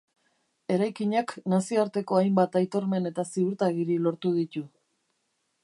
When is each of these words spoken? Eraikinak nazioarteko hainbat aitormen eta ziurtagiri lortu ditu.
Eraikinak 0.75 1.33
nazioarteko 1.53 2.17
hainbat 2.21 2.57
aitormen 2.61 3.11
eta 3.11 3.27
ziurtagiri 3.35 3.99
lortu 4.07 4.33
ditu. 4.39 4.65